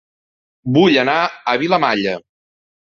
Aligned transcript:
Vull 0.79 0.97
anar 1.03 1.19
a 1.23 1.57
Vilamalla 1.67 2.19